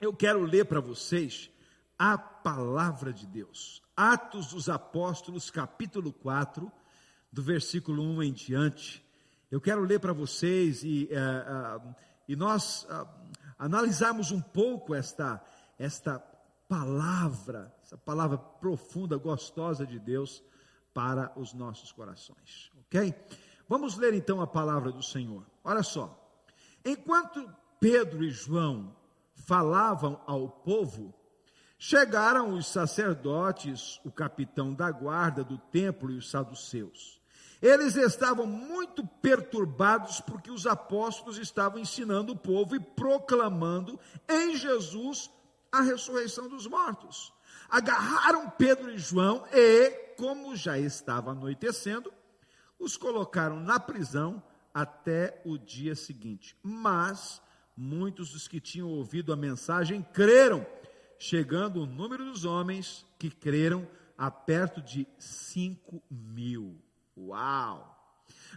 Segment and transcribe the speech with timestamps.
[0.00, 1.50] eu quero ler para vocês
[1.98, 3.82] a palavra de Deus.
[3.96, 6.70] Atos dos Apóstolos, capítulo 4,
[7.32, 9.04] do versículo 1 em diante.
[9.50, 11.94] Eu quero ler para vocês e, uh, uh,
[12.28, 13.08] e nós uh,
[13.58, 15.42] analisarmos um pouco esta,
[15.78, 16.20] esta
[16.68, 20.42] palavra, essa palavra profunda, gostosa de Deus
[20.94, 23.14] para os nossos corações, ok?
[23.68, 25.44] Vamos ler então a palavra do Senhor.
[25.64, 26.14] Olha só.
[26.84, 27.48] Enquanto
[27.80, 28.96] Pedro e João
[29.46, 31.14] falavam ao povo,
[31.78, 37.18] chegaram os sacerdotes, o capitão da guarda do templo e os saduceus.
[37.60, 45.30] Eles estavam muito perturbados porque os apóstolos estavam ensinando o povo e proclamando em Jesus
[45.72, 47.32] a ressurreição dos mortos.
[47.68, 52.12] Agarraram Pedro e João e, como já estava anoitecendo,
[52.78, 56.56] os colocaram na prisão até o dia seguinte.
[56.62, 57.42] Mas
[57.78, 60.66] muitos dos que tinham ouvido a mensagem creram,
[61.16, 66.82] chegando o número dos homens que creram a perto de cinco mil.
[67.16, 67.94] Uau!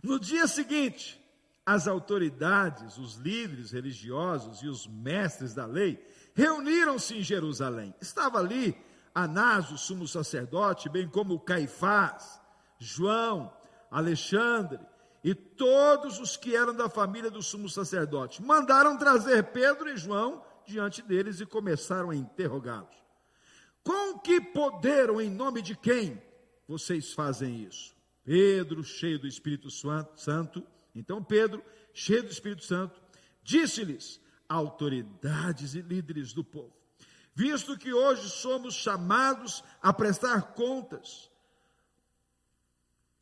[0.02, 1.22] No dia seguinte,
[1.64, 7.94] as autoridades, os líderes religiosos e os mestres da lei reuniram-se em Jerusalém.
[8.02, 8.76] Estava ali
[9.14, 12.42] Anás, o sumo sacerdote, bem como Caifás,
[12.80, 13.54] João,
[13.92, 14.80] Alexandre
[15.24, 18.42] e todos os que eram da família do sumo sacerdote.
[18.42, 22.96] Mandaram trazer Pedro e João diante deles e começaram a interrogá-los.
[23.84, 26.22] Com que poder ou em nome de quem
[26.68, 27.96] vocês fazem isso?
[28.24, 33.02] Pedro, cheio do Espírito Santo, então Pedro, cheio do Espírito Santo,
[33.44, 36.76] disse-lhes: autoridades e líderes do povo,
[37.34, 41.31] visto que hoje somos chamados a prestar contas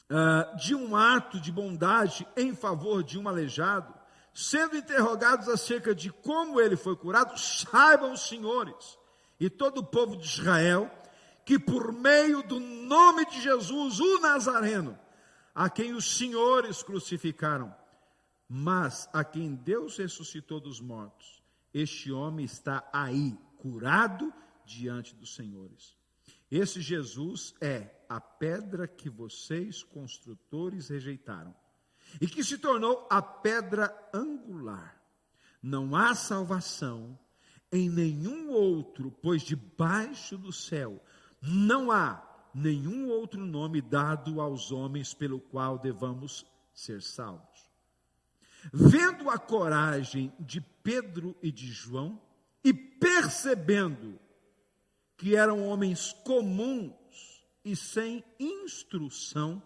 [0.10, 3.94] uh, de um ato de bondade em favor de um aleijado,
[4.34, 8.98] sendo interrogados acerca de como ele foi curado, saibam os senhores
[9.40, 10.92] e todo o povo de Israel
[11.46, 14.98] que por meio do nome de Jesus, o Nazareno,
[15.56, 17.76] a quem os senhores crucificaram,
[18.48, 21.42] mas a quem Deus ressuscitou dos mortos,
[21.74, 24.32] este homem está aí, curado
[24.64, 25.99] diante dos senhores.
[26.52, 31.54] Esse Jesus é a pedra que vocês, construtores, rejeitaram,
[32.20, 35.00] e que se tornou a pedra angular.
[35.62, 37.18] Não há salvação
[37.72, 41.04] em nenhum outro, pois debaixo do céu
[41.42, 47.70] não há nenhum outro nome dado aos homens pelo qual devamos ser salvos.
[48.74, 52.22] Vendo a coragem de Pedro e de João,
[52.64, 54.20] e percebendo
[55.20, 59.62] que eram homens comuns e sem instrução,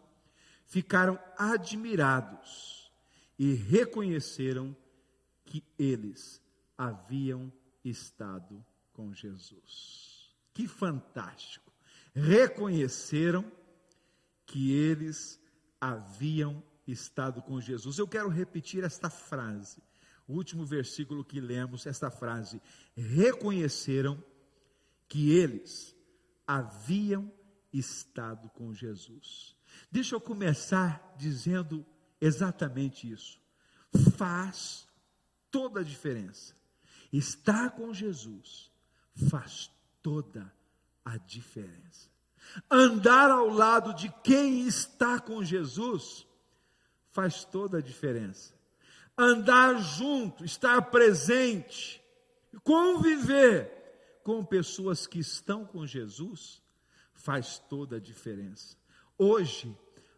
[0.66, 2.92] ficaram admirados
[3.38, 4.76] e reconheceram
[5.46, 6.42] que eles
[6.76, 7.54] haviam
[7.86, 10.34] estado com Jesus.
[10.56, 11.72] Que fantástico!
[12.16, 13.46] Reconheceram
[14.48, 15.40] que eles
[15.80, 18.00] haviam estado com Jesus.
[18.00, 19.84] Eu quero repetir esta frase,
[20.28, 22.60] o último versículo que lemos, esta frase:
[22.98, 24.20] reconheceram
[25.14, 25.96] que eles
[26.48, 27.32] haviam
[27.72, 29.56] estado com Jesus.
[29.92, 31.86] Deixa eu começar dizendo
[32.20, 33.40] exatamente isso.
[34.18, 34.88] Faz
[35.52, 36.56] toda a diferença.
[37.12, 38.72] Estar com Jesus
[39.30, 39.70] faz
[40.02, 40.52] toda
[41.06, 42.10] a diferença.
[42.68, 46.26] Andar ao lado de quem está com Jesus
[47.12, 48.52] faz toda a diferença.
[49.16, 52.04] Andar junto, estar presente,
[52.64, 53.83] conviver
[54.24, 56.62] com pessoas que estão com Jesus
[57.14, 58.76] faz toda a diferença.
[59.18, 59.76] Hoje,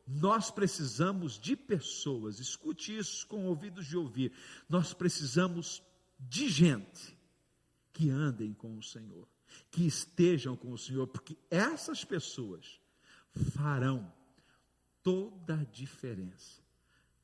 [0.08, 4.32] nós precisamos de pessoas, escute isso com ouvidos de ouvir,
[4.70, 5.82] nós precisamos
[6.20, 7.18] de gente
[7.92, 9.28] que andem com o Senhor,
[9.72, 12.80] que estejam com o Senhor, porque essas pessoas
[13.54, 14.12] farão
[15.02, 16.62] toda a diferença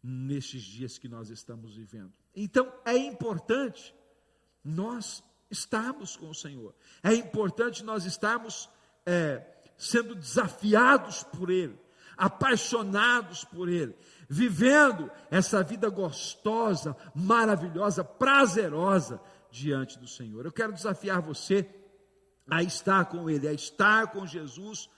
[0.03, 2.13] nestes dias que nós estamos vivendo.
[2.35, 3.93] Então, é importante
[4.63, 6.73] nós estarmos com o Senhor.
[7.03, 8.69] É importante nós estarmos
[9.05, 9.45] é,
[9.77, 11.77] sendo desafiados por Ele,
[12.17, 13.95] apaixonados por Ele,
[14.29, 19.21] vivendo essa vida gostosa, maravilhosa, prazerosa
[19.51, 20.45] diante do Senhor.
[20.45, 21.69] Eu quero desafiar você
[22.49, 24.89] a estar com Ele, a estar com Jesus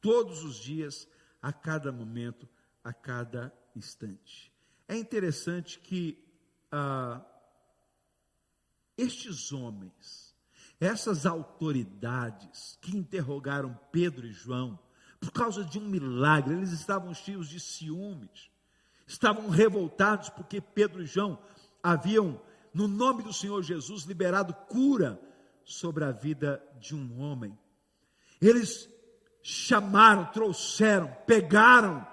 [0.00, 1.08] todos os dias,
[1.42, 2.48] a cada momento,
[2.84, 4.52] a cada instante.
[4.86, 6.18] É interessante que
[6.70, 7.20] ah,
[8.98, 10.34] estes homens,
[10.80, 14.78] essas autoridades que interrogaram Pedro e João,
[15.20, 18.50] por causa de um milagre, eles estavam cheios de ciúmes,
[19.06, 21.38] estavam revoltados porque Pedro e João
[21.82, 22.40] haviam,
[22.74, 25.20] no nome do Senhor Jesus, liberado cura
[25.64, 27.56] sobre a vida de um homem.
[28.40, 28.88] Eles
[29.42, 32.06] chamaram, trouxeram, pegaram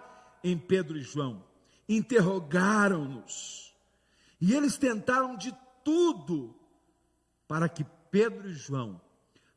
[0.44, 1.44] em Pedro e João,
[1.90, 3.76] interrogaram-nos.
[4.40, 6.56] E eles tentaram de tudo
[7.48, 9.02] para que Pedro e João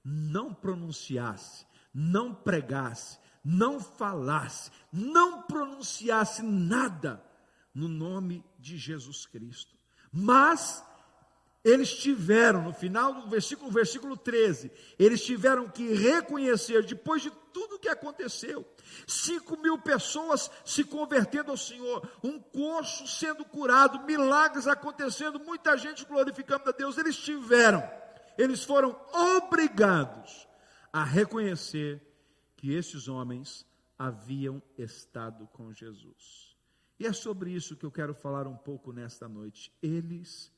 [0.04, 7.22] não pronunciasse, não pregasse, não falasse, não pronunciasse nada
[7.74, 9.76] no nome de Jesus Cristo.
[10.12, 10.84] Mas
[11.64, 17.78] eles tiveram, no final do versículo, versículo 13, eles tiveram que reconhecer, depois de tudo
[17.78, 18.66] que aconteceu,
[19.06, 26.04] cinco mil pessoas se convertendo ao Senhor, um coxo sendo curado, milagres acontecendo, muita gente
[26.04, 27.82] glorificando a Deus, eles tiveram,
[28.36, 30.46] eles foram obrigados
[30.92, 32.00] a reconhecer
[32.56, 33.66] que esses homens
[33.98, 36.56] haviam estado com Jesus.
[37.00, 39.72] E é sobre isso que eu quero falar um pouco nesta noite.
[39.80, 40.52] Eles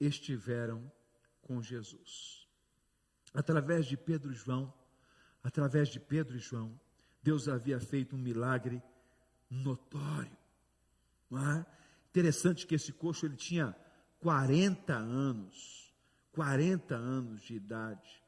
[0.00, 0.90] estiveram
[1.42, 2.48] com Jesus.
[3.34, 4.72] Através de Pedro e João,
[5.42, 6.80] através de Pedro e João,
[7.22, 8.82] Deus havia feito um milagre
[9.48, 10.36] notório.
[11.32, 11.66] É?
[12.08, 13.76] Interessante que esse coxo ele tinha
[14.20, 15.94] 40 anos,
[16.32, 18.22] 40 anos de idade,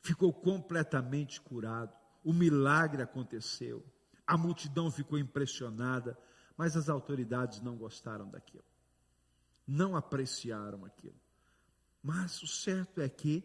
[0.00, 1.94] ficou completamente curado.
[2.24, 3.84] O milagre aconteceu.
[4.26, 6.18] A multidão ficou impressionada,
[6.56, 8.65] mas as autoridades não gostaram daquilo
[9.66, 11.20] não apreciaram aquilo.
[12.02, 13.42] Mas o certo é que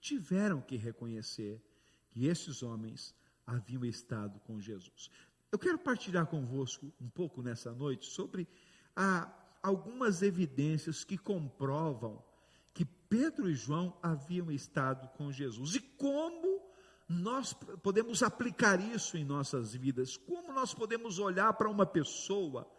[0.00, 1.62] tiveram que reconhecer
[2.10, 3.14] que esses homens
[3.46, 5.10] haviam estado com Jesus.
[5.50, 8.46] Eu quero partilhar convosco um pouco nessa noite sobre
[8.94, 9.30] ah,
[9.62, 12.22] algumas evidências que comprovam
[12.72, 16.62] que Pedro e João haviam estado com Jesus e como
[17.08, 22.70] nós podemos aplicar isso em nossas vidas, como nós podemos olhar para uma pessoa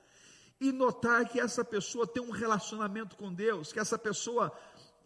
[0.60, 4.52] e notar que essa pessoa tem um relacionamento com Deus, que essa pessoa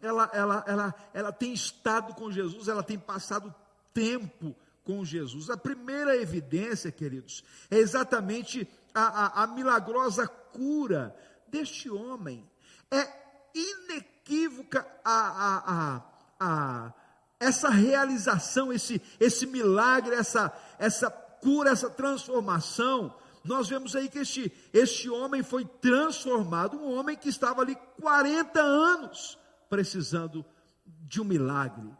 [0.02, 3.54] ela, ela, ela, ela tem estado com Jesus, ela tem passado
[3.92, 4.54] tempo
[4.84, 5.48] com Jesus.
[5.48, 11.16] A primeira evidência, queridos, é exatamente a, a, a milagrosa cura
[11.48, 12.48] deste homem.
[12.90, 13.08] É
[13.54, 16.02] inequívoca a, a,
[16.40, 16.92] a,
[17.40, 24.50] essa realização, esse, esse milagre, essa, essa cura, essa transformação nós vemos aí que este,
[24.72, 29.38] este homem foi transformado, um homem que estava ali 40 anos
[29.68, 30.44] precisando
[30.84, 31.90] de um milagre,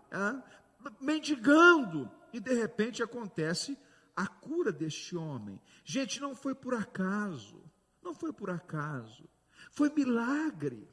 [1.01, 3.79] mendigando, e de repente acontece
[4.17, 5.61] a cura deste homem.
[5.85, 7.63] Gente, não foi por acaso,
[8.03, 9.29] não foi por acaso,
[9.71, 10.89] foi milagre.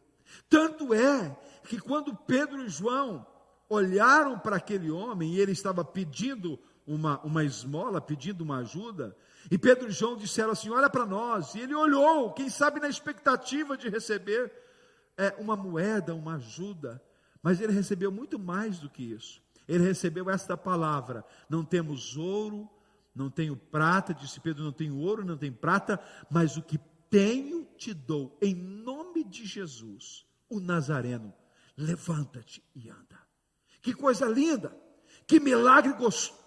[0.49, 3.25] Tanto é que quando Pedro e João
[3.69, 9.15] olharam para aquele homem e ele estava pedindo uma, uma esmola, pedindo uma ajuda,
[9.49, 11.55] e Pedro e João disseram assim: Olha para nós.
[11.55, 14.51] E ele olhou, quem sabe na expectativa de receber
[15.17, 17.01] é, uma moeda, uma ajuda.
[17.41, 19.41] Mas ele recebeu muito mais do que isso.
[19.67, 22.69] Ele recebeu esta palavra: Não temos ouro,
[23.15, 25.99] não tenho prata, disse Pedro: Não tenho ouro, não tenho prata,
[26.29, 26.79] mas o que
[27.09, 31.33] tenho te dou, em nome de Jesus, o Nazareno.
[31.75, 33.19] Levanta-te e anda.
[33.81, 34.75] Que coisa linda,
[35.25, 36.40] que milagre gostoso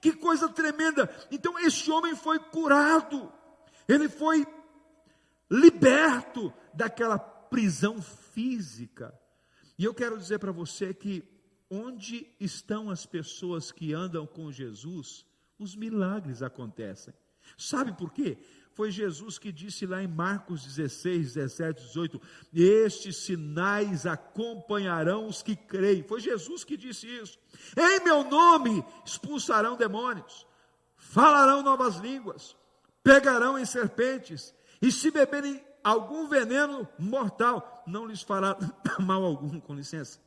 [0.00, 1.08] que coisa tremenda.
[1.30, 3.32] Então, este homem foi curado,
[3.86, 4.46] ele foi
[5.50, 9.18] liberto daquela prisão física.
[9.78, 11.24] E eu quero dizer para você que
[11.70, 15.24] onde estão as pessoas que andam com Jesus,
[15.58, 17.14] os milagres acontecem.
[17.56, 18.38] Sabe por quê?
[18.78, 22.22] Foi Jesus que disse lá em Marcos 16, 17, 18:
[22.54, 26.04] Estes sinais acompanharão os que creem.
[26.04, 27.40] Foi Jesus que disse isso.
[27.76, 30.46] Em meu nome expulsarão demônios,
[30.96, 32.56] falarão novas línguas,
[33.02, 38.56] pegarão em serpentes, e se beberem algum veneno mortal, não lhes fará
[39.00, 40.20] mal algum, com licença.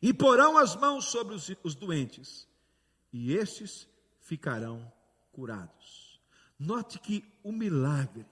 [0.00, 2.46] E porão as mãos sobre os, os doentes,
[3.12, 3.88] e estes
[4.20, 4.80] ficarão
[5.32, 6.09] curados.
[6.60, 8.26] Note que o milagre,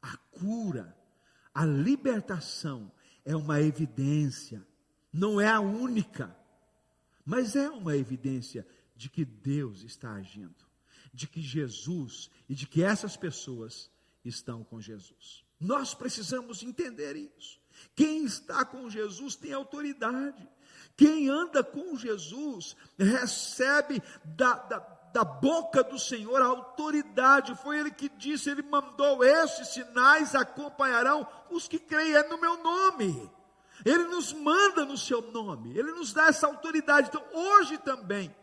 [0.00, 0.96] a cura,
[1.54, 2.90] a libertação
[3.26, 4.66] é uma evidência,
[5.12, 6.34] não é a única,
[7.26, 8.66] mas é uma evidência
[8.96, 10.64] de que Deus está agindo,
[11.12, 13.90] de que Jesus e de que essas pessoas
[14.24, 15.44] estão com Jesus.
[15.60, 17.60] Nós precisamos entender isso.
[17.94, 20.48] Quem está com Jesus tem autoridade.
[20.96, 24.80] Quem anda com Jesus recebe da, da
[25.12, 31.26] da boca do Senhor a autoridade, foi Ele que disse, Ele mandou esses sinais acompanharão
[31.50, 33.30] os que creem é no meu nome.
[33.84, 37.08] Ele nos manda no seu nome, Ele nos dá essa autoridade.
[37.08, 38.34] Então, hoje também,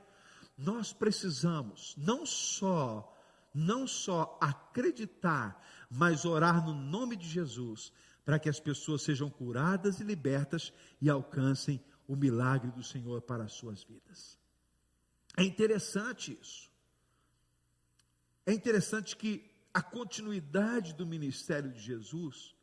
[0.57, 3.15] nós precisamos não só,
[3.53, 7.91] não só acreditar, mas orar no nome de Jesus,
[8.23, 10.71] para que as pessoas sejam curadas e libertas
[11.01, 14.38] e alcancem o milagre do Senhor para as suas vidas.
[15.37, 16.69] É interessante isso.
[18.45, 22.55] É interessante que a continuidade do ministério de Jesus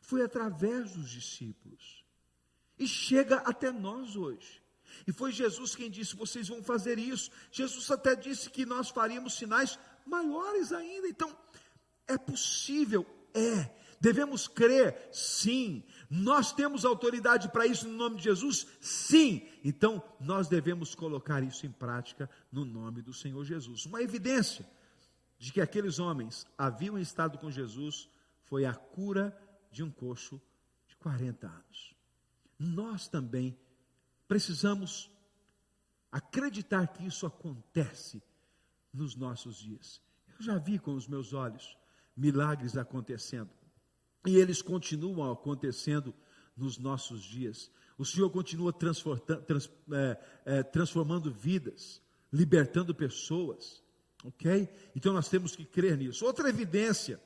[0.00, 2.04] foi através dos discípulos
[2.78, 4.62] e chega até nós hoje.
[5.06, 7.30] E foi Jesus quem disse: vocês vão fazer isso.
[7.52, 11.08] Jesus até disse que nós faríamos sinais maiores ainda.
[11.08, 11.36] Então,
[12.06, 13.06] é possível?
[13.34, 13.70] É.
[14.00, 15.08] Devemos crer?
[15.12, 15.84] Sim.
[16.10, 18.66] Nós temos autoridade para isso no nome de Jesus?
[18.80, 19.46] Sim.
[19.62, 23.84] Então, nós devemos colocar isso em prática no nome do Senhor Jesus.
[23.84, 24.66] Uma evidência
[25.38, 28.08] de que aqueles homens haviam estado com Jesus
[28.44, 29.36] foi a cura
[29.70, 30.40] de um coxo
[30.86, 31.94] de 40 anos.
[32.58, 33.56] Nós também
[34.26, 35.10] precisamos
[36.10, 38.22] acreditar que isso acontece
[38.92, 40.00] nos nossos dias.
[40.38, 41.76] Eu já vi com os meus olhos
[42.16, 43.50] milagres acontecendo.
[44.26, 46.14] E eles continuam acontecendo
[46.56, 47.70] nos nossos dias.
[47.96, 48.74] O Senhor continua
[49.92, 53.82] é, é, transformando vidas, libertando pessoas.
[54.24, 54.68] Ok?
[54.94, 56.24] Então nós temos que crer nisso.
[56.24, 57.20] Outra evidência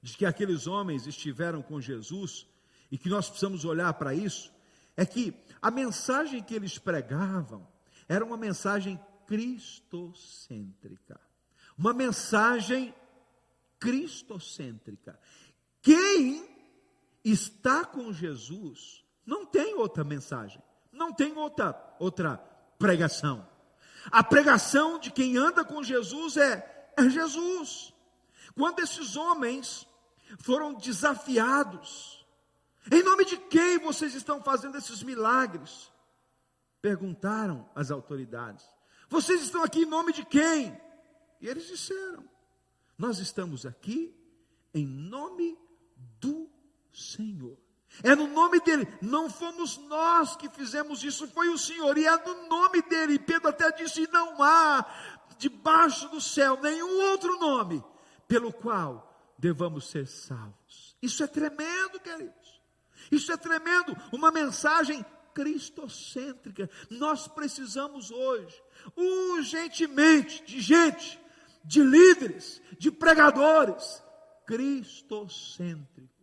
[0.00, 2.46] de que aqueles homens estiveram com Jesus
[2.90, 4.52] e que nós precisamos olhar para isso
[4.96, 7.66] é que a mensagem que eles pregavam
[8.08, 11.20] era uma mensagem cristocêntrica.
[11.76, 12.94] Uma mensagem
[13.78, 15.18] cristocêntrica.
[15.88, 16.46] Quem
[17.24, 22.36] está com Jesus não tem outra mensagem, não tem outra outra
[22.78, 23.48] pregação.
[24.10, 27.94] A pregação de quem anda com Jesus é, é Jesus.
[28.54, 29.88] Quando esses homens
[30.40, 32.22] foram desafiados,
[32.92, 35.90] em nome de quem vocês estão fazendo esses milagres?
[36.82, 38.66] Perguntaram as autoridades.
[39.08, 40.78] Vocês estão aqui em nome de quem?
[41.40, 42.28] E eles disseram:
[42.98, 44.14] Nós estamos aqui
[44.74, 45.67] em nome do
[46.98, 47.56] Senhor.
[48.02, 52.16] É no nome dele, não fomos nós que fizemos isso, foi o Senhor, e é
[52.24, 53.18] no nome dele.
[53.18, 54.84] Pedro até disse: não há
[55.38, 57.82] debaixo do céu nenhum outro nome
[58.26, 60.96] pelo qual devamos ser salvos.
[61.00, 62.60] Isso é tremendo, queridos.
[63.10, 66.68] Isso é tremendo, uma mensagem cristocêntrica.
[66.90, 68.62] Nós precisamos hoje,
[68.96, 71.18] urgentemente, de gente,
[71.64, 74.02] de líderes, de pregadores
[74.44, 76.17] cristocêntricos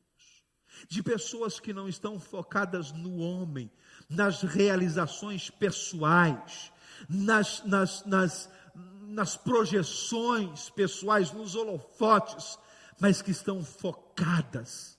[0.88, 3.72] de pessoas que não estão focadas no homem,
[4.10, 6.72] nas realizações pessoais,
[7.10, 12.58] nas, nas, nas, nas projeções pessoais, nos holofotes,
[13.00, 14.98] mas que estão focadas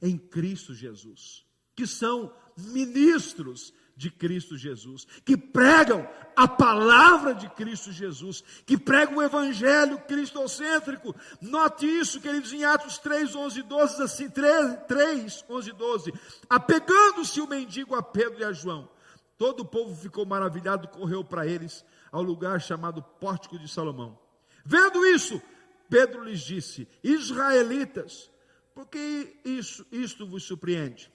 [0.00, 1.44] em Cristo Jesus,
[1.74, 9.16] que são ministros de Cristo Jesus, que pregam a palavra de Cristo Jesus, que pregam
[9.16, 11.14] o evangelho cristocêntrico.
[11.40, 16.12] Note isso, queridos, em Atos 3, 11 12, assim, 3, 3 11 12.
[16.50, 18.88] Apegando-se o mendigo a Pedro e a João,
[19.38, 24.18] todo o povo ficou maravilhado, correu para eles ao lugar chamado Pórtico de Salomão.
[24.64, 25.40] Vendo isso,
[25.88, 28.30] Pedro lhes disse: Israelitas,
[28.74, 31.13] por que isso, isto vos surpreende?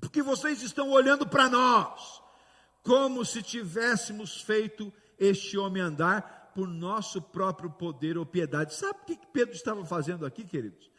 [0.00, 2.22] Porque vocês estão olhando para nós,
[2.82, 8.74] como se tivéssemos feito este homem andar por nosso próprio poder ou piedade.
[8.74, 10.90] Sabe o que Pedro estava fazendo aqui, queridos?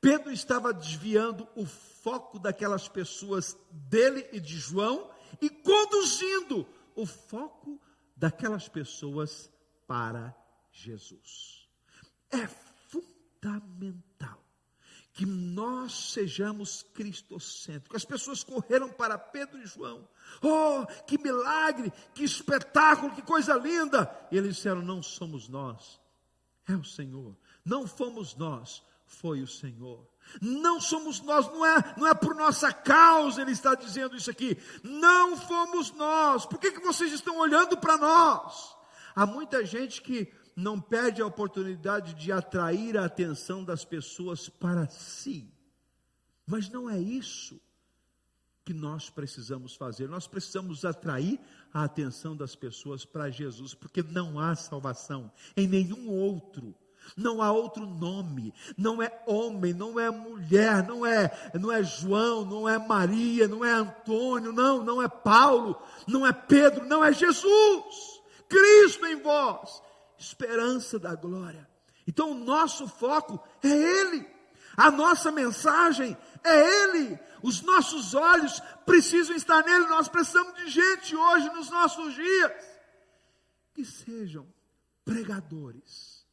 [0.00, 7.80] Pedro estava desviando o foco daquelas pessoas dele e de João e conduzindo o foco
[8.16, 9.50] daquelas pessoas
[9.86, 10.34] para
[10.70, 11.68] Jesus.
[12.30, 12.46] É
[12.88, 14.39] fundamental
[15.20, 17.94] que nós sejamos cristocêntricos.
[17.94, 20.08] As pessoas correram para Pedro e João.
[20.40, 24.10] Oh, que milagre, que espetáculo, que coisa linda!
[24.32, 26.00] E eles disseram: Não somos nós,
[26.66, 27.36] é o Senhor.
[27.62, 30.08] Não fomos nós, foi o Senhor.
[30.40, 34.56] Não somos nós, não é, não é por nossa causa, ele está dizendo isso aqui.
[34.82, 36.46] Não fomos nós.
[36.46, 38.74] Por que, que vocês estão olhando para nós?
[39.14, 44.86] Há muita gente que não perde a oportunidade de atrair a atenção das pessoas para
[44.88, 45.52] si.
[46.46, 47.60] Mas não é isso
[48.64, 50.08] que nós precisamos fazer.
[50.08, 51.40] Nós precisamos atrair
[51.72, 56.74] a atenção das pessoas para Jesus, porque não há salvação em nenhum outro.
[57.16, 62.44] Não há outro nome, não é homem, não é mulher, não é, não é João,
[62.44, 67.10] não é Maria, não é Antônio, não, não é Paulo, não é Pedro, não é
[67.10, 68.20] Jesus.
[68.48, 69.82] Cristo em vós,
[70.20, 71.68] esperança da glória.
[72.06, 74.26] Então o nosso foco é Ele,
[74.76, 79.86] a nossa mensagem é Ele, os nossos olhos precisam estar nele.
[79.86, 82.52] Nós precisamos de gente hoje nos nossos dias
[83.72, 84.46] que sejam
[85.04, 86.26] pregadores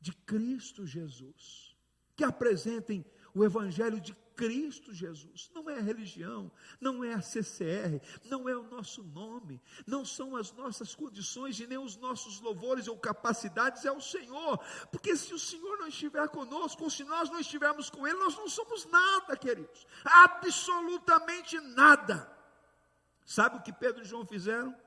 [0.00, 1.76] de Cristo Jesus,
[2.14, 3.04] que apresentem
[3.34, 8.56] o Evangelho de Cristo Jesus, não é a religião, não é a CCR, não é
[8.56, 13.84] o nosso nome, não são as nossas condições e nem os nossos louvores ou capacidades,
[13.84, 14.58] é o Senhor,
[14.92, 18.48] porque se o Senhor não estiver conosco, se nós não estivermos com Ele, nós não
[18.48, 22.30] somos nada, queridos, absolutamente nada.
[23.24, 24.85] Sabe o que Pedro e João fizeram?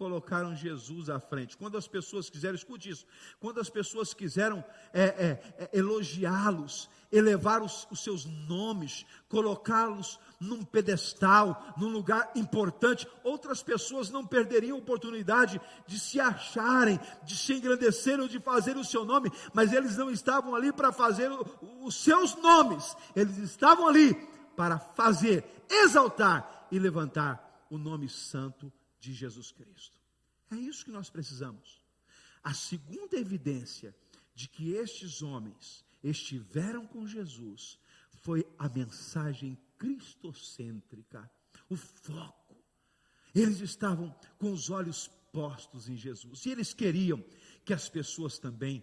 [0.00, 1.58] Colocaram Jesus à frente.
[1.58, 3.04] Quando as pessoas quiseram, escute isso,
[3.38, 4.64] quando as pessoas quiseram
[4.94, 13.06] é, é, é, elogiá-los, elevar os, os seus nomes, colocá-los num pedestal, num lugar importante,
[13.22, 18.84] outras pessoas não perderiam a oportunidade de se acharem, de se engrandecerem de fazer o
[18.84, 21.44] seu nome, mas eles não estavam ali para fazer o,
[21.82, 24.14] os seus nomes, eles estavam ali
[24.56, 29.98] para fazer, exaltar e levantar o nome santo de Jesus Cristo.
[30.50, 31.80] É isso que nós precisamos.
[32.42, 33.94] A segunda evidência
[34.34, 37.78] de que estes homens estiveram com Jesus
[38.22, 41.30] foi a mensagem cristocêntrica,
[41.68, 42.56] o foco.
[43.34, 47.24] Eles estavam com os olhos postos em Jesus e eles queriam
[47.64, 48.82] que as pessoas também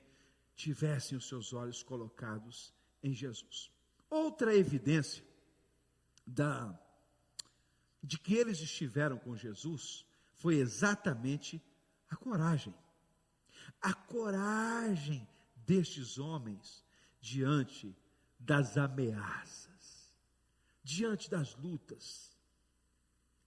[0.55, 3.71] tivessem os seus olhos colocados em Jesus.
[4.09, 5.23] Outra evidência
[6.25, 6.79] da
[8.01, 10.06] de que eles estiveram com Jesus
[10.37, 11.61] foi exatamente
[12.09, 12.73] a coragem.
[13.81, 16.83] A coragem destes homens
[17.19, 17.95] diante
[18.39, 20.13] das ameaças,
[20.83, 22.37] diante das lutas.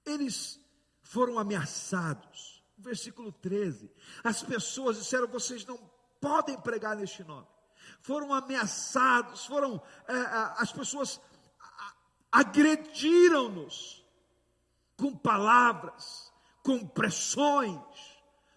[0.05, 0.61] Eles
[1.03, 2.63] foram ameaçados.
[2.77, 3.91] Versículo 13.
[4.25, 5.79] As pessoas disseram: vocês não
[6.21, 7.47] podem pregar neste nome.
[8.01, 9.83] Foram ameaçados, foram.
[10.09, 10.15] É,
[10.57, 11.21] as pessoas
[12.33, 14.05] agrediram-nos
[14.97, 16.30] com palavras
[16.63, 17.81] com pressões,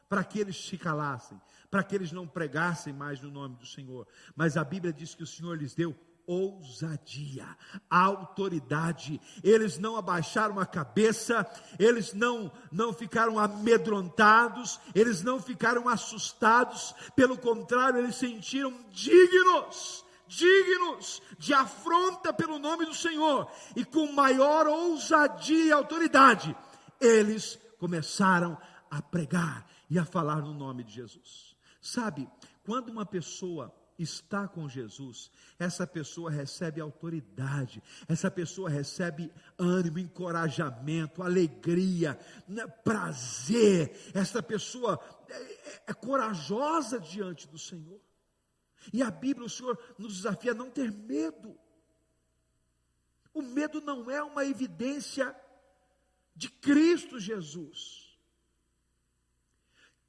[0.09, 1.39] para que eles se calassem,
[1.71, 4.07] para que eles não pregassem mais no nome do Senhor.
[4.35, 5.95] Mas a Bíblia diz que o Senhor lhes deu
[6.25, 7.45] ousadia,
[7.89, 9.19] autoridade.
[9.43, 11.45] Eles não abaixaram a cabeça,
[11.77, 21.21] eles não não ficaram amedrontados, eles não ficaram assustados, pelo contrário, eles sentiram dignos, dignos
[21.37, 26.55] de afronta pelo nome do Senhor, e com maior ousadia e autoridade,
[26.99, 28.57] eles começaram
[28.89, 31.53] a pregar e a falar no nome de Jesus.
[31.81, 32.29] Sabe,
[32.63, 41.21] quando uma pessoa está com Jesus, essa pessoa recebe autoridade, essa pessoa recebe ânimo, encorajamento,
[41.21, 42.17] alegria,
[42.47, 47.99] né, prazer, essa pessoa é, é, é corajosa diante do Senhor.
[48.93, 51.59] E a Bíblia, o Senhor nos desafia a não ter medo.
[53.33, 55.35] O medo não é uma evidência
[56.35, 58.17] de Cristo Jesus.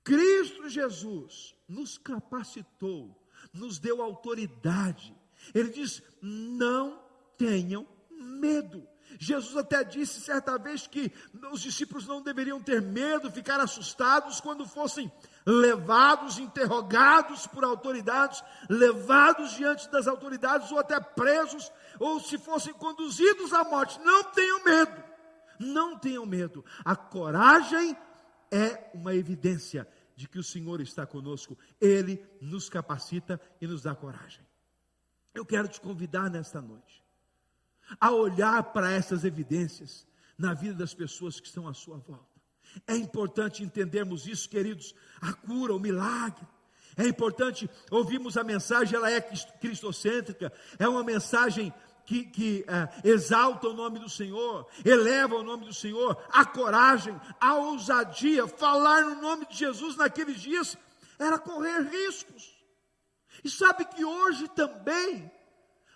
[0.03, 3.19] Cristo Jesus nos capacitou,
[3.53, 5.15] nos deu autoridade.
[5.55, 7.03] Ele diz: não
[7.37, 8.87] tenham medo.
[9.19, 11.13] Jesus até disse certa vez que
[11.53, 15.13] os discípulos não deveriam ter medo, ficar assustados quando fossem
[15.47, 23.53] levados, interrogados por autoridades, levados diante das autoridades ou até presos, ou se fossem conduzidos
[23.53, 24.01] à morte.
[24.01, 25.14] Não tenham medo.
[25.59, 26.65] Não tenham medo.
[26.85, 27.97] A coragem
[28.51, 31.59] é uma evidência de que o Senhor está conosco.
[31.81, 34.45] Ele nos capacita e nos dá coragem.
[35.35, 37.03] Eu quero te convidar nesta noite
[38.01, 40.07] a olhar para essas evidências
[40.39, 42.35] na vida das pessoas que estão à sua volta.
[42.87, 44.95] É importante entendermos isso, queridos.
[45.21, 46.47] A cura, o milagre.
[46.97, 53.69] É importante ouvirmos a mensagem, ela é cristocêntrica, é uma mensagem que, que é, exalta
[53.69, 59.21] o nome do Senhor, eleva o nome do Senhor, a coragem, a ousadia, falar no
[59.21, 60.77] nome de Jesus naqueles dias
[61.19, 62.55] era correr riscos.
[63.43, 65.31] E sabe que hoje também,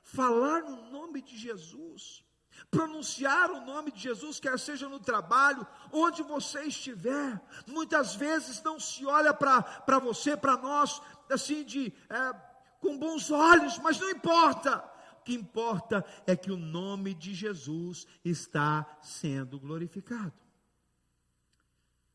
[0.02, 2.24] falar no nome de Jesus,
[2.70, 8.80] pronunciar o nome de Jesus, quer seja no trabalho, onde você estiver, muitas vezes não
[8.80, 12.34] se olha para você, para nós, assim, de, é,
[12.80, 14.97] com bons olhos, mas não importa
[15.28, 20.32] que importa é que o nome de Jesus está sendo glorificado.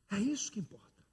[0.09, 1.05] É isso que importa.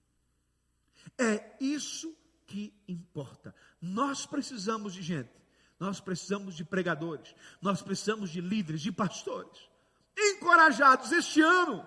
[1.19, 3.55] É isso que importa.
[3.83, 5.31] Nós precisamos de gente,
[5.79, 9.69] nós precisamos de pregadores, nós precisamos de líderes, de pastores,
[10.17, 11.13] encorajados.
[11.13, 11.87] Este ano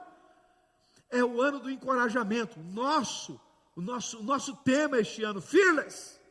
[1.10, 2.60] é o ano do encorajamento.
[2.60, 3.42] Nosso,
[3.76, 6.22] o nosso, o nosso tema este ano, fearless.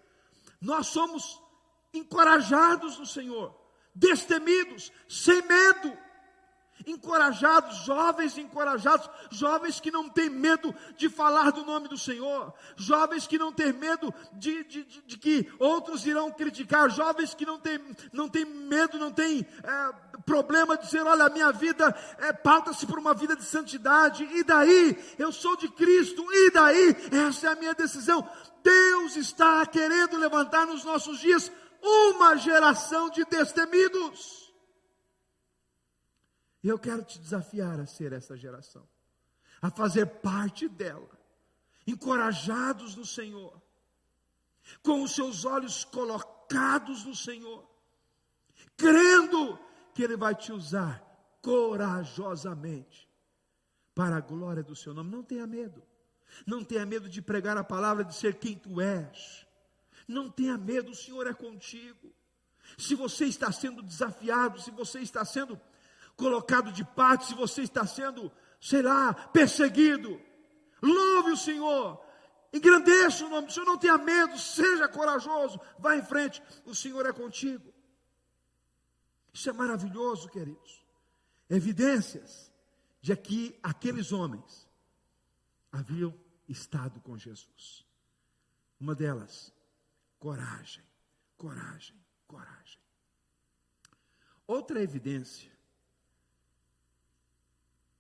[0.61, 1.43] Nós somos
[1.93, 3.61] encorajados no Senhor
[3.95, 5.97] destemidos, sem medo.
[6.87, 13.27] encorajados, jovens encorajados, jovens que não têm medo de falar do nome do Senhor, jovens
[13.27, 17.59] que não têm medo de, de, de, de que outros irão criticar, jovens que não
[17.59, 17.79] têm,
[18.13, 22.87] não têm medo, não têm é, problema de dizer: olha, a minha vida é, pauta-se
[22.87, 24.99] por uma vida de santidade, e daí?
[25.19, 26.97] Eu sou de Cristo, e daí?
[27.29, 28.29] Essa é a minha decisão.
[28.63, 31.51] Deus está querendo levantar nos nossos dias
[31.83, 34.53] uma geração de destemidos.
[36.63, 38.89] E eu quero te desafiar a ser essa geração,
[39.61, 41.11] a fazer parte dela,
[41.87, 43.61] encorajados no Senhor,
[44.83, 47.69] com os seus olhos colocados no Senhor,
[48.77, 49.59] crendo
[49.93, 51.03] que Ele vai te usar
[51.43, 53.11] corajosamente
[53.93, 55.11] para a glória do Seu nome.
[55.11, 55.83] Não tenha medo,
[56.47, 59.45] não tenha medo de pregar a palavra, de ser quem tu és.
[60.07, 62.13] Não tenha medo, o Senhor é contigo.
[62.79, 65.61] Se você está sendo desafiado, se você está sendo
[66.17, 70.21] colocado de parte, se você está sendo, sei lá, perseguido.
[70.81, 72.05] Louve o Senhor,
[72.53, 77.07] engrandeça o nome do Senhor, não tenha medo, seja corajoso, vá em frente, o Senhor
[77.07, 77.73] é contigo.
[79.33, 80.85] Isso é maravilhoso, queridos.
[81.49, 82.53] Evidências
[83.01, 84.69] de que aqueles homens
[85.71, 86.15] haviam
[86.49, 87.87] estado com Jesus.
[88.79, 89.53] Uma delas,
[90.23, 90.85] coragem,
[91.37, 92.81] coragem, coragem.
[94.47, 95.51] Outra evidência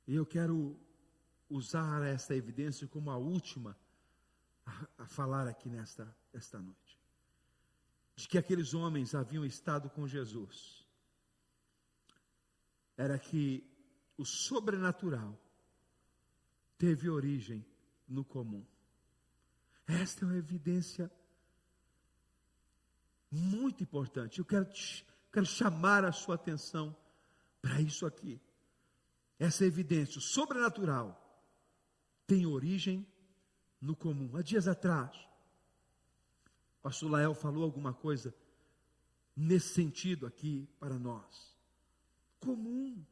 [0.06, 0.78] e eu quero
[1.50, 3.76] usar essa evidência como a última
[4.64, 6.96] a, a falar aqui nesta esta noite.
[8.14, 10.86] De que aqueles homens haviam estado com Jesus.
[12.96, 13.68] Era que
[14.16, 15.36] o sobrenatural
[16.78, 17.66] teve origem
[18.06, 18.64] no comum.
[19.88, 21.10] Esta é uma evidência
[23.32, 24.38] muito importante.
[24.38, 26.94] Eu quero, te, quero chamar a sua atenção
[27.62, 28.38] para isso aqui.
[29.38, 31.18] Essa evidência sobrenatural
[32.26, 33.06] tem origem
[33.80, 34.36] no comum.
[34.36, 35.16] Há dias atrás,
[36.78, 38.34] o pastor Lael falou alguma coisa
[39.34, 41.56] nesse sentido aqui para nós.
[42.38, 43.04] Comum.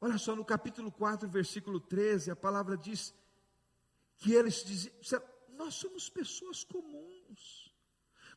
[0.00, 3.14] Olha só, no capítulo 4, versículo 13, a palavra diz
[4.16, 7.67] que eles diziam: Nós somos pessoas comuns.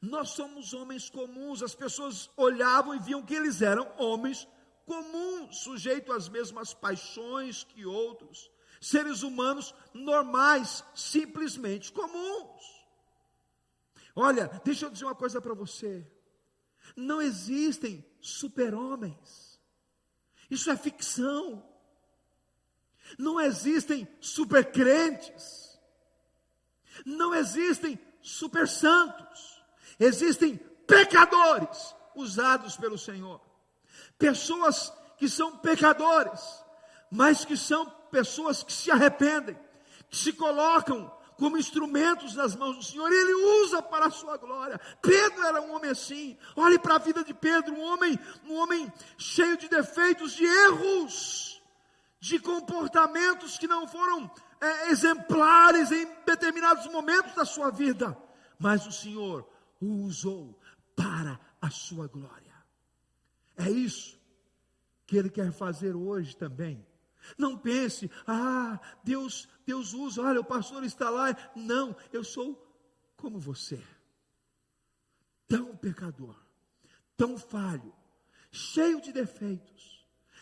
[0.01, 1.61] Nós somos homens comuns.
[1.61, 4.61] As pessoas olhavam e viam que eles eram homens comuns
[4.91, 12.61] comum, sujeito às mesmas paixões que outros, seres humanos normais, simplesmente comuns.
[14.13, 16.05] Olha, deixa eu dizer uma coisa para você:
[16.95, 19.59] não existem super-homens,
[20.49, 21.69] isso é ficção.
[23.17, 25.77] Não existem super-crentes,
[27.05, 29.60] não existem super-santos,
[30.03, 33.39] existem pecadores usados pelo Senhor
[34.21, 36.39] pessoas que são pecadores,
[37.09, 39.57] mas que são pessoas que se arrependem,
[40.07, 43.33] que se colocam como instrumentos nas mãos do Senhor, e Ele
[43.63, 44.79] usa para a sua glória.
[45.01, 46.37] Pedro era um homem assim.
[46.55, 51.59] Olhe para a vida de Pedro, um homem, um homem cheio de defeitos, de erros,
[52.19, 58.15] de comportamentos que não foram é, exemplares em determinados momentos da sua vida,
[58.59, 59.50] mas o Senhor
[59.81, 60.57] o usou
[60.95, 62.53] para a sua glória.
[63.57, 64.19] É isso
[65.05, 66.85] que ele quer fazer hoje também.
[67.37, 71.35] Não pense, ah, Deus, Deus usa, olha, o pastor está lá.
[71.55, 72.55] Não, eu sou
[73.17, 73.83] como você.
[75.47, 76.35] Tão pecador,
[77.17, 77.93] tão falho,
[78.51, 79.90] cheio de defeitos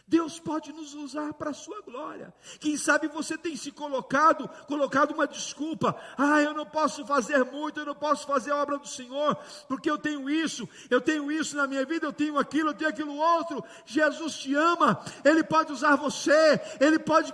[0.09, 2.33] Deus pode nos usar para a sua glória.
[2.59, 5.95] Quem sabe você tem se colocado, colocado uma desculpa.
[6.17, 9.89] Ah, eu não posso fazer muito, eu não posso fazer a obra do Senhor, porque
[9.89, 13.15] eu tenho isso, eu tenho isso na minha vida, eu tenho aquilo, eu tenho aquilo
[13.15, 13.63] outro.
[13.85, 17.31] Jesus te ama, Ele pode usar você, Ele pode,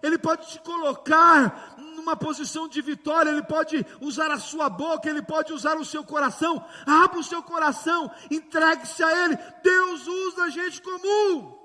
[0.00, 5.22] Ele pode te colocar numa posição de vitória, Ele pode usar a sua boca, Ele
[5.22, 6.64] pode usar o seu coração.
[6.86, 9.36] Abra o seu coração, entregue-se a Ele.
[9.60, 11.61] Deus usa gente comum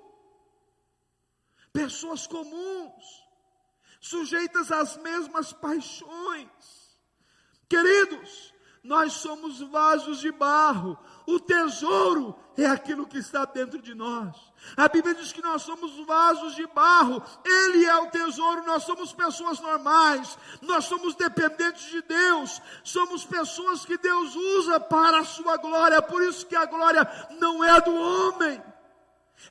[1.78, 3.24] pessoas comuns,
[4.02, 6.50] sujeitas às mesmas paixões.
[7.70, 14.36] Queridos, nós somos vasos de barro, o tesouro é aquilo que está dentro de nós.
[14.76, 19.14] A Bíblia diz que nós somos vasos de barro, Ele é o tesouro, nós somos
[19.14, 25.58] pessoas normais, nós somos dependentes de Deus, somos pessoas que Deus usa para a Sua
[25.58, 27.08] glória, por isso que a glória
[27.40, 28.64] não é do homem.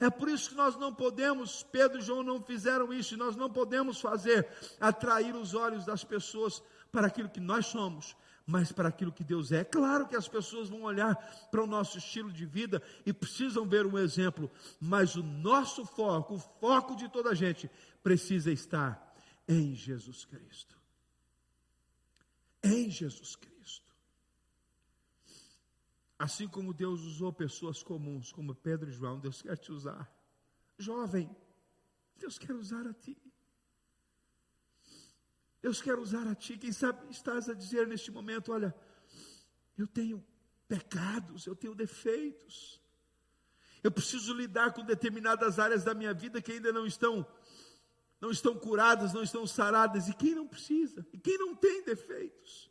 [0.01, 3.51] É por isso que nós não podemos, Pedro e João não fizeram isso, nós não
[3.51, 4.47] podemos fazer
[4.81, 9.53] atrair os olhos das pessoas para aquilo que nós somos, mas para aquilo que Deus
[9.53, 9.61] é.
[9.61, 11.15] É claro que as pessoas vão olhar
[11.51, 16.35] para o nosso estilo de vida e precisam ver um exemplo, mas o nosso foco,
[16.35, 17.71] o foco de toda a gente,
[18.03, 19.15] precisa estar
[19.49, 20.77] em Jesus Cristo.
[22.63, 23.56] Em Jesus Cristo.
[26.27, 30.13] Assim como Deus usou pessoas comuns, como Pedro e João, Deus quer te usar.
[30.77, 31.31] Jovem,
[32.17, 33.17] Deus quer usar a ti.
[35.63, 36.59] Deus quer usar a ti.
[36.59, 38.75] Quem sabe estás a dizer neste momento: olha,
[39.79, 40.21] eu tenho
[40.67, 42.83] pecados, eu tenho defeitos.
[43.81, 47.25] Eu preciso lidar com determinadas áreas da minha vida que ainda não estão
[48.21, 50.09] não estão curadas, não estão saradas.
[50.09, 51.07] E quem não precisa?
[51.13, 52.69] E quem não tem defeitos?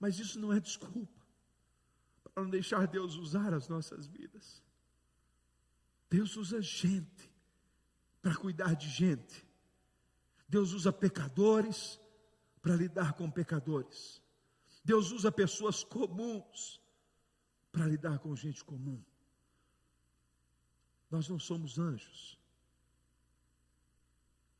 [0.00, 1.13] Mas isso não é desculpa
[2.34, 4.62] para não deixar Deus usar as nossas vidas.
[6.10, 7.30] Deus usa gente
[8.20, 9.46] para cuidar de gente.
[10.48, 12.00] Deus usa pecadores
[12.60, 14.20] para lidar com pecadores.
[14.84, 16.80] Deus usa pessoas comuns
[17.70, 19.02] para lidar com gente comum.
[21.10, 22.38] Nós não somos anjos.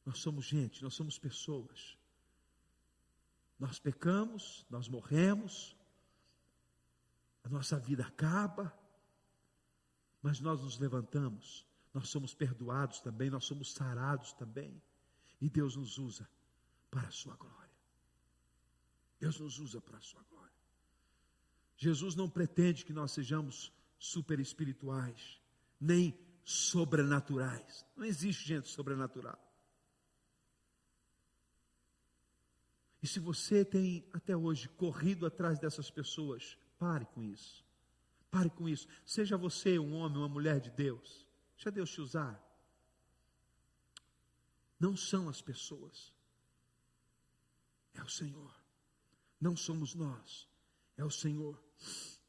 [0.04, 1.96] Nós somos gente, nós somos pessoas.
[3.58, 5.76] Nós pecamos, nós morremos,
[7.44, 8.76] a nossa vida acaba,
[10.22, 14.82] mas nós nos levantamos, nós somos perdoados também, nós somos sarados também.
[15.40, 16.28] E Deus nos usa
[16.90, 17.70] para a sua glória.
[19.20, 20.52] Deus nos usa para a sua glória.
[21.76, 25.40] Jesus não pretende que nós sejamos super espirituais,
[25.78, 27.84] nem sobrenaturais.
[27.94, 29.38] Não existe gente sobrenatural.
[33.02, 37.64] E se você tem até hoje corrido atrás dessas pessoas, pare com isso.
[38.30, 38.86] Pare com isso.
[39.04, 41.26] Seja você um homem, uma mulher de Deus.
[41.56, 42.44] Deixa Deus te usar
[44.84, 46.12] não são as pessoas,
[47.94, 48.54] é o Senhor.
[49.40, 50.46] Não somos nós,
[50.96, 51.58] é o Senhor.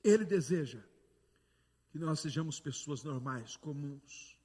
[0.01, 0.81] Ele deseja
[1.89, 4.39] que nós sejamos pessoas normais, comuns,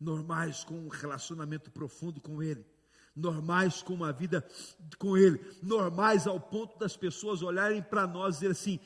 [0.00, 2.66] normais com um relacionamento profundo com Ele,
[3.16, 4.46] normais com uma vida
[4.98, 8.80] com Ele, normais ao ponto das pessoas olharem para nós e dizer assim: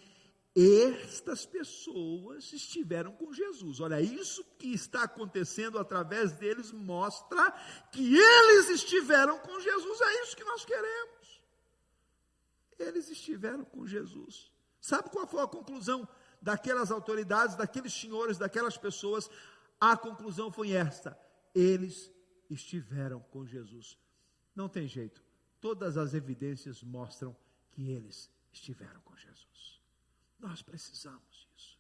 [0.55, 3.81] estas pessoas estiveram com Jesus.
[3.81, 7.53] Olha, isso que está acontecendo através deles mostra
[7.93, 10.01] que eles estiveram com Jesus.
[10.01, 11.43] É isso que nós queremos.
[12.79, 14.51] Eles estiveram com Jesus.
[14.81, 16.09] Sabe qual foi a conclusão
[16.43, 19.31] daquelas autoridades, daqueles senhores, daquelas pessoas?
[19.79, 21.17] A conclusão foi esta:
[21.55, 22.11] eles
[22.49, 23.97] estiveram com Jesus.
[24.55, 25.23] Não tem jeito.
[25.61, 27.37] Todas as evidências mostram
[27.71, 29.81] que eles estiveram com Jesus.
[30.39, 31.79] Nós precisamos disso.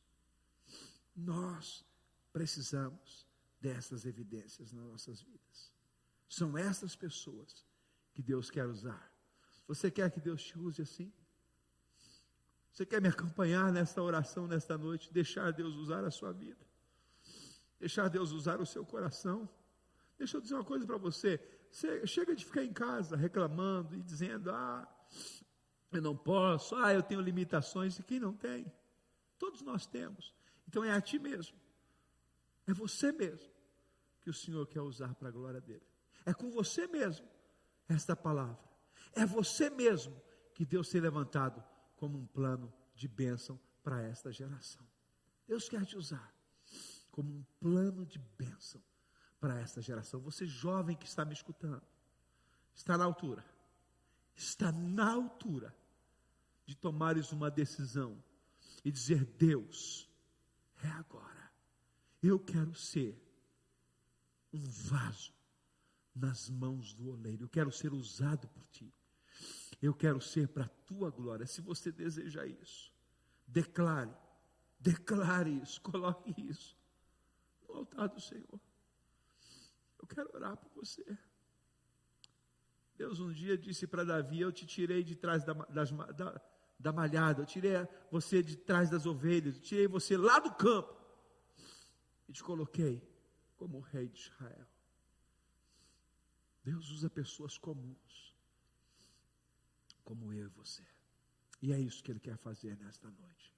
[1.16, 1.85] Nós
[2.33, 3.26] precisamos
[3.61, 5.72] dessas evidências nas nossas vidas.
[6.28, 7.64] São essas pessoas
[8.12, 9.11] que Deus quer usar.
[9.66, 11.12] Você quer que Deus te use assim?
[12.72, 15.12] Você quer me acompanhar nessa oração nesta noite?
[15.12, 16.64] Deixar Deus usar a sua vida?
[17.78, 19.48] Deixar Deus usar o seu coração?
[20.18, 21.38] Deixa eu dizer uma coisa para você.
[21.70, 24.88] Chega de ficar em casa reclamando e dizendo: Ah,
[25.92, 28.70] eu não posso, ah, eu tenho limitações, e quem não tem?
[29.38, 30.35] Todos nós temos.
[30.68, 31.59] Então é a ti mesmo,
[32.66, 33.50] é você mesmo
[34.20, 35.87] que o Senhor quer usar para a glória dele.
[36.26, 37.26] É com você mesmo
[37.88, 38.59] esta palavra.
[39.12, 40.20] É você mesmo
[40.54, 41.64] que Deus tem levantado
[41.96, 44.87] como um plano de bênção para esta geração.
[45.46, 46.33] Deus quer te usar
[47.11, 48.83] como um plano de bênção
[49.40, 50.20] para esta geração.
[50.20, 51.83] Você jovem que está me escutando,
[52.74, 53.44] está na altura,
[54.37, 55.74] está na altura
[56.66, 58.22] de tomares uma decisão
[58.85, 60.09] e dizer: Deus,
[60.83, 61.50] é agora.
[62.22, 63.18] Eu quero ser
[64.53, 65.33] um vaso
[66.14, 67.44] nas mãos do oleiro.
[67.44, 68.92] Eu quero ser usado por ti.
[69.81, 71.46] Eu quero ser para a tua glória.
[71.46, 72.92] Se você deseja isso,
[73.46, 74.14] declare,
[74.79, 76.76] declare isso, coloque isso
[77.66, 78.61] no altar do Senhor.
[80.00, 81.04] Eu quero orar por você.
[82.96, 86.42] Deus um dia disse para Davi: Eu te tirei de trás da, das, da,
[86.78, 87.72] da malhada, eu tirei
[88.10, 90.98] você de trás das ovelhas, eu tirei você lá do campo
[92.28, 93.06] e te coloquei
[93.56, 94.66] como rei de Israel.
[96.64, 98.34] Deus usa pessoas comuns,
[100.04, 100.86] como eu e você.
[101.62, 103.54] E é isso que Ele quer fazer nesta noite.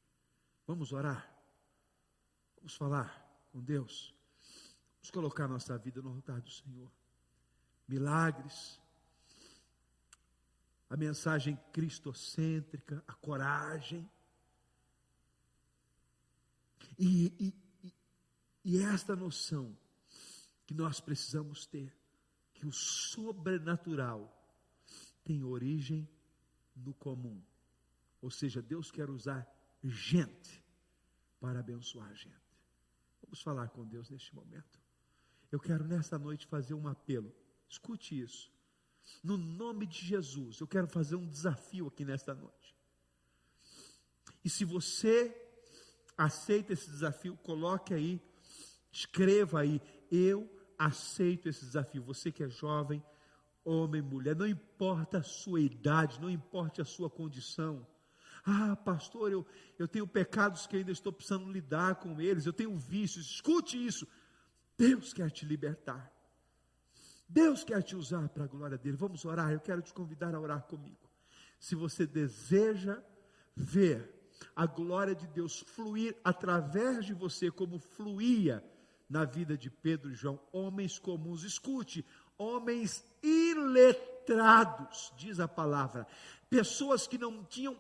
[0.67, 1.33] Vamos orar?
[2.57, 4.15] Vamos falar com Deus?
[5.03, 6.89] Vamos colocar nossa vida no altar do Senhor.
[7.89, 8.81] Milagres,
[10.89, 14.09] a mensagem cristocêntrica, a coragem.
[16.97, 17.53] E,
[17.85, 17.93] e,
[18.65, 19.77] e, esta noção
[20.65, 21.93] que nós precisamos ter,
[22.55, 24.33] que o sobrenatural
[25.25, 26.09] tem origem
[26.77, 27.43] no comum.
[28.21, 29.49] Ou seja, Deus quer usar
[29.83, 30.65] gente
[31.41, 32.57] para abençoar a gente.
[33.21, 34.82] Vamos falar com Deus neste momento.
[35.53, 37.31] Eu quero nessa noite fazer um apelo.
[37.69, 38.51] Escute isso.
[39.23, 42.75] No nome de Jesus, eu quero fazer um desafio aqui nesta noite.
[44.43, 45.37] E se você
[46.17, 48.19] aceita esse desafio, coloque aí,
[48.91, 52.03] escreva aí, eu aceito esse desafio.
[52.03, 53.05] Você que é jovem,
[53.63, 57.87] homem, mulher, não importa a sua idade, não importa a sua condição.
[58.45, 59.47] Ah, pastor, eu,
[59.79, 63.27] eu tenho pecados que ainda estou precisando lidar com eles, eu tenho vícios.
[63.27, 64.07] Escute isso.
[64.83, 66.13] Deus quer te libertar.
[67.29, 68.97] Deus quer te usar para a glória dele.
[68.97, 69.53] Vamos orar.
[69.53, 71.09] Eu quero te convidar a orar comigo.
[71.61, 73.01] Se você deseja
[73.55, 74.13] ver
[74.57, 78.61] a glória de Deus fluir através de você, como fluía
[79.09, 82.05] na vida de Pedro e João, homens comuns, escute,
[82.37, 86.09] homens iletrados, diz a palavra,
[86.51, 87.79] pessoas que não tinham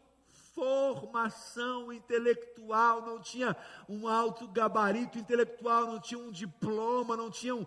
[0.55, 3.57] formação intelectual, não tinha
[3.89, 7.67] um alto gabarito intelectual, não tinha um diploma, não tinham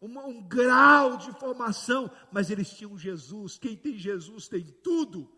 [0.00, 3.58] um, um, grau de formação, mas eles tinham Jesus.
[3.58, 5.30] Quem tem Jesus tem tudo.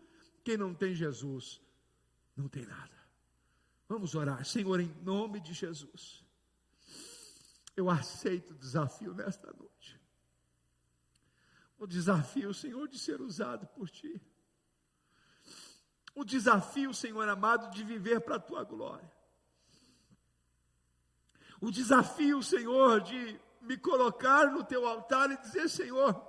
[0.43, 1.61] Quem não tem Jesus
[2.35, 2.95] não tem nada.
[3.87, 6.23] Vamos orar, Senhor, em nome de Jesus.
[7.75, 9.99] Eu aceito o desafio nesta noite.
[11.77, 14.21] O desafio, Senhor, de ser usado por Ti.
[16.15, 19.11] O desafio, Senhor amado, de viver para a Tua glória.
[21.59, 26.25] O desafio, Senhor, de me colocar no Teu altar e dizer: Senhor,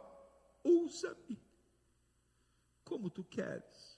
[0.64, 1.40] usa-me
[2.84, 3.96] como Tu queres.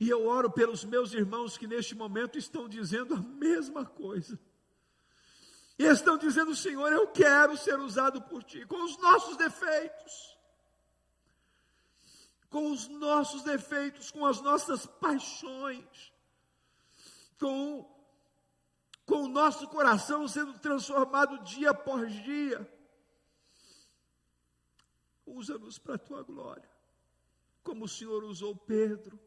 [0.00, 4.38] E eu oro pelos meus irmãos que neste momento estão dizendo a mesma coisa.
[5.78, 10.38] E estão dizendo, Senhor, eu quero ser usado por Ti, com os nossos defeitos,
[12.54, 16.12] com os nossos defeitos, com as nossas paixões,
[17.36, 17.84] com,
[19.04, 22.72] com o nosso coração sendo transformado dia após dia.
[25.26, 26.70] Usa-nos para a Tua glória,
[27.64, 29.18] como o Senhor usou Pedro,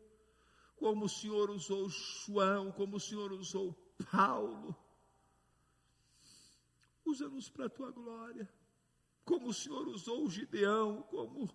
[0.78, 3.76] como o Senhor usou João, como o Senhor usou
[4.10, 4.74] Paulo
[7.08, 8.50] Usa-nos para a tua glória.
[9.24, 11.50] Como o Senhor usou Gideão, como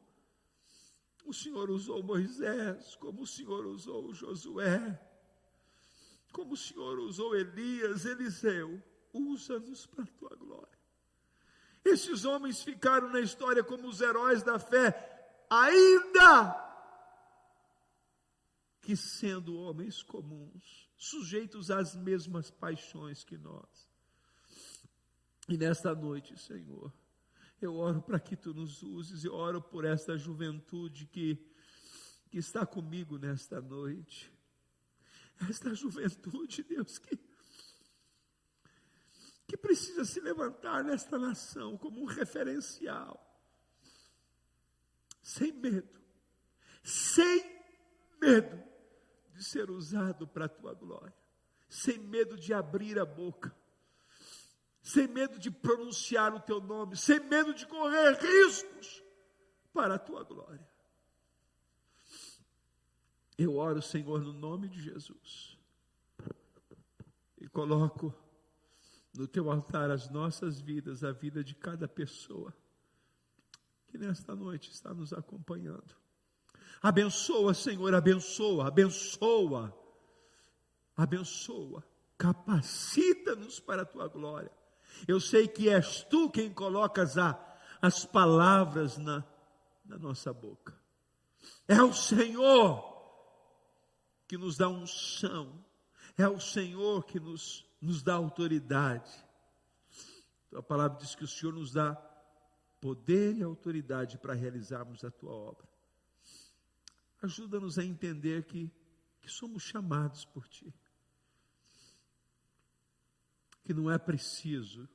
[1.24, 5.00] o Senhor usou Moisés, como o Senhor usou Josué,
[6.32, 8.82] como o Senhor usou Elias, Eliseu.
[9.12, 10.78] Usa-nos para a tua glória.
[11.84, 16.58] Esses homens ficaram na história como os heróis da fé, ainda
[18.80, 23.90] que sendo homens comuns, sujeitos às mesmas paixões que nós.
[25.48, 26.92] E nesta noite, Senhor,
[27.64, 31.38] eu oro para que tu nos uses, eu oro por esta juventude que,
[32.30, 34.32] que está comigo nesta noite.
[35.48, 37.18] Esta juventude, Deus, que,
[39.46, 43.18] que precisa se levantar nesta nação como um referencial,
[45.22, 46.00] sem medo,
[46.82, 47.62] sem
[48.20, 48.62] medo
[49.34, 51.16] de ser usado para a tua glória,
[51.68, 53.54] sem medo de abrir a boca
[54.82, 59.02] sem medo de pronunciar o teu nome, sem medo de correr riscos
[59.72, 60.68] para a tua glória.
[63.38, 65.56] Eu oro, Senhor, no nome de Jesus,
[67.40, 68.12] e coloco
[69.14, 72.52] no teu altar as nossas vidas, a vida de cada pessoa
[73.88, 75.94] que nesta noite está nos acompanhando.
[76.80, 79.72] Abençoa, Senhor, abençoa, abençoa,
[80.96, 81.84] abençoa,
[82.18, 84.50] capacita-nos para a tua glória
[85.06, 87.38] eu sei que és tu quem colocas a,
[87.80, 89.24] as palavras na,
[89.84, 90.78] na nossa boca.
[91.66, 92.90] É o Senhor
[94.28, 95.64] que nos dá unção.
[96.16, 99.12] É o Senhor que nos, nos dá autoridade.
[100.54, 101.94] A palavra diz que o Senhor nos dá
[102.80, 105.68] poder e autoridade para realizarmos a tua obra.
[107.22, 108.70] Ajuda-nos a entender que,
[109.20, 110.74] que somos chamados por ti
[113.64, 114.88] que não é preciso,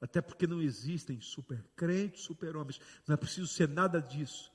[0.00, 4.52] até porque não existem super crentes, super homens, não é preciso ser nada disso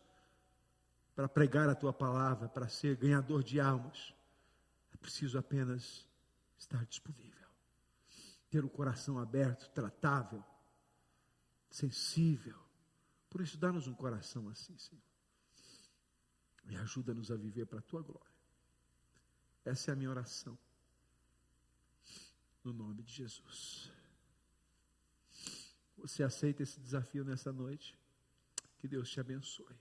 [1.16, 4.14] para pregar a tua palavra, para ser ganhador de almas.
[4.94, 6.08] É preciso apenas
[6.58, 7.50] estar disponível,
[8.50, 10.44] ter o coração aberto, tratável,
[11.70, 12.58] sensível.
[13.30, 15.04] Por isso, dá-nos um coração assim, Senhor.
[16.70, 18.30] E ajuda-nos a viver para a tua glória.
[19.66, 20.58] Essa é a minha oração
[22.74, 23.92] no nome de Jesus.
[25.98, 27.98] Você aceita esse desafio nessa noite?
[28.78, 29.76] Que Deus te abençoe.